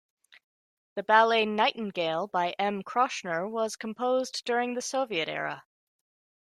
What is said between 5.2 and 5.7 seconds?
era.